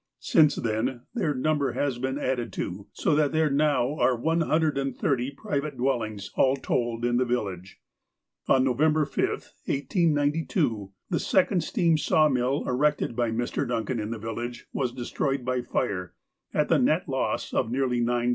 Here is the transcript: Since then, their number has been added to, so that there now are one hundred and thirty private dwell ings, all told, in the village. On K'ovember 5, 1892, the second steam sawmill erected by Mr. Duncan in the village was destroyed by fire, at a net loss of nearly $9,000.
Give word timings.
Since 0.17 0.55
then, 0.55 1.01
their 1.13 1.35
number 1.35 1.73
has 1.73 1.99
been 1.99 2.17
added 2.17 2.51
to, 2.53 2.87
so 2.91 3.13
that 3.13 3.31
there 3.33 3.51
now 3.51 3.95
are 3.99 4.15
one 4.17 4.41
hundred 4.41 4.75
and 4.75 4.97
thirty 4.97 5.29
private 5.29 5.77
dwell 5.77 6.01
ings, 6.01 6.31
all 6.33 6.55
told, 6.55 7.05
in 7.05 7.17
the 7.17 7.23
village. 7.23 7.79
On 8.47 8.65
K'ovember 8.65 9.07
5, 9.07 9.25
1892, 9.65 10.91
the 11.11 11.19
second 11.19 11.63
steam 11.63 11.99
sawmill 11.99 12.67
erected 12.67 13.15
by 13.15 13.29
Mr. 13.29 13.67
Duncan 13.67 13.99
in 13.99 14.09
the 14.09 14.17
village 14.17 14.65
was 14.73 14.91
destroyed 14.91 15.45
by 15.45 15.61
fire, 15.61 16.15
at 16.51 16.71
a 16.71 16.79
net 16.79 17.07
loss 17.07 17.53
of 17.53 17.69
nearly 17.69 18.01
$9,000. 18.01 18.29